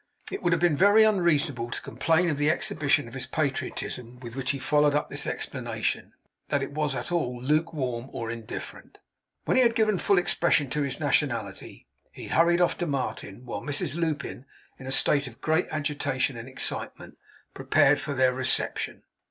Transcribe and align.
It 0.31 0.41
would 0.41 0.51
have 0.51 0.59
been 0.59 0.75
very 0.75 1.03
unreasonable 1.03 1.69
to 1.69 1.79
complain 1.79 2.31
of 2.31 2.37
the 2.37 2.49
exhibition 2.49 3.07
of 3.07 3.13
his 3.13 3.27
patriotism 3.27 4.19
with 4.19 4.35
which 4.35 4.49
he 4.49 4.57
followed 4.57 4.95
up 4.95 5.11
this 5.11 5.27
explanation, 5.27 6.13
that 6.47 6.63
it 6.63 6.71
was 6.71 6.95
at 6.95 7.11
all 7.11 7.39
lukewarm 7.39 8.07
or 8.11 8.31
indifferent. 8.31 8.97
When 9.45 9.57
he 9.57 9.61
had 9.61 9.75
given 9.75 9.99
full 9.99 10.17
expression 10.17 10.71
to 10.71 10.81
his 10.81 10.99
nationality, 10.99 11.85
he 12.11 12.29
hurried 12.29 12.61
off 12.61 12.79
to 12.79 12.87
Martin; 12.87 13.45
while 13.45 13.61
Mrs 13.61 13.93
Lupin, 13.95 14.47
in 14.79 14.87
a 14.87 14.91
state 14.91 15.27
of 15.27 15.39
great 15.39 15.67
agitation 15.69 16.35
and 16.35 16.49
excitement, 16.49 17.19
prepared 17.53 17.99
for 17.99 18.15
their 18.15 18.33
reception. 18.33 19.03